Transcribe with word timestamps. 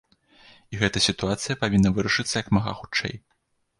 І 0.75 0.79
гэта 0.83 1.03
сітуацыя 1.07 1.57
павінна 1.65 1.89
вырашыцца 1.99 2.35
як 2.43 2.47
мага 2.59 2.73
хутчэй. 2.79 3.13